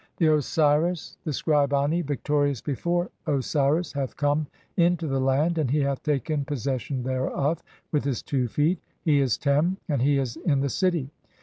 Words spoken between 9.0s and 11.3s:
He is Tem, and he is in the city."